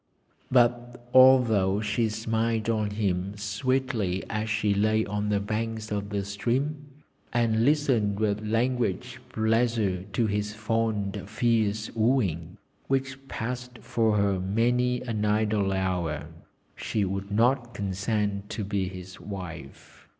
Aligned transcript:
But 0.49 1.07
although 1.13 1.79
she 1.79 2.09
smiled 2.09 2.71
on 2.71 2.89
him 2.89 3.37
sweetly 3.37 4.23
as 4.31 4.49
she 4.49 4.73
lay 4.73 5.05
on 5.05 5.29
the 5.29 5.39
banks 5.39 5.91
of 5.91 6.09
the 6.09 6.25
stream, 6.25 6.87
and 7.31 7.63
listened 7.63 8.19
with 8.19 8.41
languid 8.43 9.05
pleasure 9.29 10.01
to 10.11 10.25
his 10.25 10.55
fond 10.55 11.21
fierce 11.29 11.91
wooing, 11.93 12.57
which 12.87 13.27
passed 13.27 13.77
for 13.77 14.17
her 14.17 14.39
many 14.39 15.01
an 15.03 15.23
idle 15.23 15.71
hour, 15.71 16.25
she 16.75 17.05
would 17.05 17.29
not 17.29 17.75
consent 17.75 18.49
to 18.49 18.63
be 18.63 18.87
his 18.89 19.19
wife. 19.21 20.07